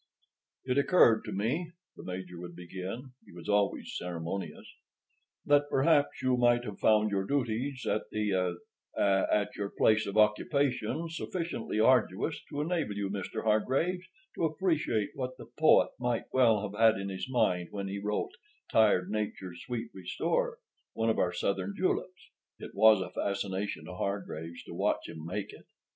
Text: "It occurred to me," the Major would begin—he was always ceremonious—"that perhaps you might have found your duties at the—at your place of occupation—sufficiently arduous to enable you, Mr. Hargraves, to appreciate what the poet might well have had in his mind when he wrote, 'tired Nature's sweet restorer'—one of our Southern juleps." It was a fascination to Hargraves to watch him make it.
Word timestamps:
"It 0.65 0.79
occurred 0.79 1.23
to 1.25 1.31
me," 1.31 1.73
the 1.95 2.03
Major 2.03 2.39
would 2.39 2.55
begin—he 2.55 3.31
was 3.33 3.47
always 3.47 3.93
ceremonious—"that 3.99 5.69
perhaps 5.69 6.23
you 6.23 6.37
might 6.37 6.63
have 6.65 6.79
found 6.79 7.11
your 7.11 7.23
duties 7.27 7.85
at 7.85 8.09
the—at 8.11 9.55
your 9.55 9.69
place 9.69 10.07
of 10.07 10.17
occupation—sufficiently 10.17 11.79
arduous 11.79 12.43
to 12.49 12.61
enable 12.61 12.95
you, 12.95 13.11
Mr. 13.11 13.43
Hargraves, 13.43 14.07
to 14.33 14.45
appreciate 14.45 15.11
what 15.13 15.37
the 15.37 15.45
poet 15.59 15.91
might 15.99 16.23
well 16.33 16.67
have 16.67 16.79
had 16.79 16.99
in 16.99 17.09
his 17.09 17.29
mind 17.29 17.67
when 17.69 17.87
he 17.87 17.99
wrote, 17.99 18.31
'tired 18.71 19.11
Nature's 19.11 19.61
sweet 19.67 19.91
restorer'—one 19.93 21.11
of 21.11 21.19
our 21.19 21.31
Southern 21.31 21.75
juleps." 21.77 22.31
It 22.57 22.71
was 22.73 23.01
a 23.01 23.11
fascination 23.11 23.85
to 23.85 23.93
Hargraves 23.93 24.63
to 24.63 24.73
watch 24.73 25.07
him 25.07 25.23
make 25.23 25.53
it. 25.53 25.67